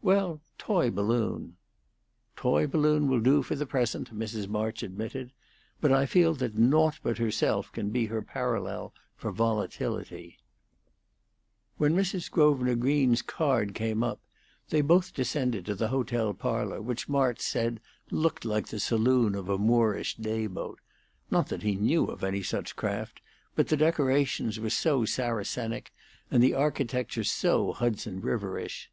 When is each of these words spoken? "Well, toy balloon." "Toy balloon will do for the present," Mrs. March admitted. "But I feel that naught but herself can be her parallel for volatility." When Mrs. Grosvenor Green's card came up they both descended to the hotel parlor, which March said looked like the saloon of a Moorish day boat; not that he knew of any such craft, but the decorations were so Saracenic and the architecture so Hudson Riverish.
"Well, 0.00 0.40
toy 0.56 0.90
balloon." 0.90 1.58
"Toy 2.34 2.66
balloon 2.66 3.08
will 3.08 3.20
do 3.20 3.42
for 3.42 3.54
the 3.56 3.66
present," 3.66 4.10
Mrs. 4.18 4.48
March 4.48 4.82
admitted. 4.82 5.32
"But 5.82 5.92
I 5.92 6.06
feel 6.06 6.32
that 6.36 6.56
naught 6.56 6.98
but 7.02 7.18
herself 7.18 7.70
can 7.72 7.90
be 7.90 8.06
her 8.06 8.22
parallel 8.22 8.94
for 9.18 9.30
volatility." 9.32 10.38
When 11.76 11.92
Mrs. 11.94 12.30
Grosvenor 12.30 12.76
Green's 12.76 13.20
card 13.20 13.74
came 13.74 14.02
up 14.02 14.22
they 14.70 14.80
both 14.80 15.12
descended 15.12 15.66
to 15.66 15.74
the 15.74 15.88
hotel 15.88 16.32
parlor, 16.32 16.80
which 16.80 17.06
March 17.10 17.40
said 17.40 17.78
looked 18.10 18.46
like 18.46 18.68
the 18.68 18.80
saloon 18.80 19.34
of 19.34 19.50
a 19.50 19.58
Moorish 19.58 20.16
day 20.16 20.46
boat; 20.46 20.78
not 21.30 21.48
that 21.48 21.62
he 21.64 21.76
knew 21.76 22.06
of 22.06 22.24
any 22.24 22.42
such 22.42 22.76
craft, 22.76 23.20
but 23.54 23.68
the 23.68 23.76
decorations 23.76 24.58
were 24.58 24.70
so 24.70 25.04
Saracenic 25.04 25.92
and 26.30 26.42
the 26.42 26.54
architecture 26.54 27.24
so 27.24 27.74
Hudson 27.74 28.22
Riverish. 28.22 28.88